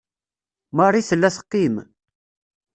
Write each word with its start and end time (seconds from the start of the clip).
Marie 0.75 1.07
tella 1.09 1.29
teqqim. 1.35 1.75